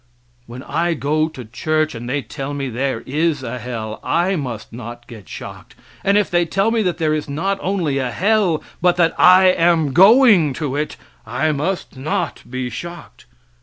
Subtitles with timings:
[0.47, 4.73] When I go to church and they tell me there is a hell I must
[4.73, 8.63] not get shocked; and if they tell me that there is not only a hell,
[8.81, 13.27] but that I am going to it, I must not be shocked.